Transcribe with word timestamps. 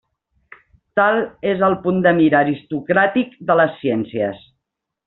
Tal 0.99 1.17
és 1.51 1.61
el 1.69 1.77
punt 1.85 2.01
de 2.07 2.15
mira 2.23 2.41
aristocràtic 2.47 3.39
de 3.53 3.63
les 3.63 3.79
ciències. 3.85 4.47